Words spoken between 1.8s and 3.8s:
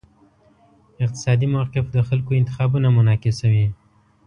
د خلکو انتخابونه منعکسوي.